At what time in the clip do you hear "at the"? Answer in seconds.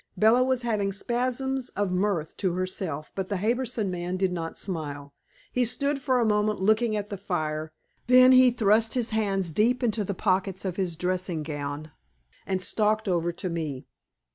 6.95-7.17